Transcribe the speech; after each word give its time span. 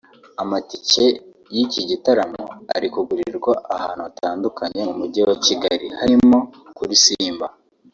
Amatike 0.41 1.05
y’iki 1.55 1.81
gitaramo 1.89 2.43
ari 2.75 2.87
kugurirwa 2.93 3.51
ahantu 3.75 4.01
hatandukanye 4.07 4.79
mu 4.87 4.93
Mujyi 4.99 5.21
wa 5.29 5.35
Kigali 5.45 5.87
harimo 5.99 6.37
kuri 6.77 6.95
Simba 7.05 7.47